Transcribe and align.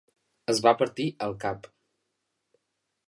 Es 0.53 0.61
va 0.67 0.71
partir 0.79 1.05
el 1.27 1.37
cap. 1.45 1.69